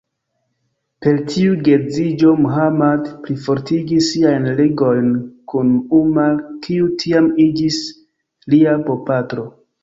Per 1.05 1.17
tiu 1.31 1.57
geedziĝo, 1.65 2.31
Muhammad 2.45 3.03
plifortigis 3.27 4.07
siajn 4.13 4.47
ligojn 4.61 5.11
kun 5.53 5.69
Umar, 5.99 6.41
kiu 6.65 6.89
tiam 7.05 7.29
iĝis 7.45 7.79
lia 8.55 8.75
bopatro. 8.91 9.47